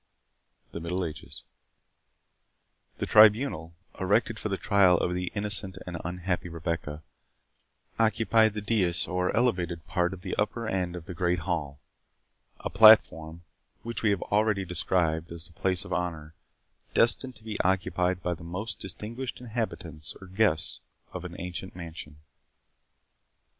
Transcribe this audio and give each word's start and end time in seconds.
THE 0.71 0.79
MIDDLE 0.79 1.05
AGES 1.05 1.43
The 2.97 3.05
Tribunal, 3.05 3.75
erected 3.99 4.39
for 4.39 4.49
the 4.49 4.57
trial 4.57 4.97
of 4.97 5.13
the 5.13 5.31
innocent 5.35 5.77
and 5.85 6.01
unhappy 6.03 6.49
Rebecca, 6.49 7.03
occupied 7.99 8.53
the 8.53 8.61
dais 8.61 9.07
or 9.07 9.29
elevated 9.35 9.85
part 9.85 10.11
of 10.11 10.21
the 10.23 10.35
upper 10.37 10.67
end 10.67 10.95
of 10.95 11.05
the 11.05 11.13
great 11.13 11.41
hall—a 11.41 12.69
platform, 12.71 13.43
which 13.83 14.01
we 14.01 14.09
have 14.09 14.23
already 14.23 14.65
described 14.65 15.31
as 15.31 15.45
the 15.45 15.53
place 15.53 15.85
of 15.85 15.93
honour, 15.93 16.33
destined 16.95 17.35
to 17.35 17.43
be 17.43 17.59
occupied 17.61 18.23
by 18.23 18.33
the 18.33 18.43
most 18.43 18.79
distinguished 18.79 19.39
inhabitants 19.39 20.15
or 20.19 20.25
guests 20.25 20.81
of 21.13 21.25
an 21.25 21.35
ancient 21.39 21.75
mansion. 21.75 22.17